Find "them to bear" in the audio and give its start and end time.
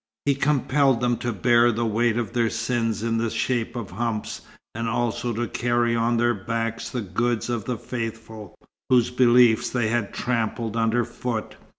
0.99-1.71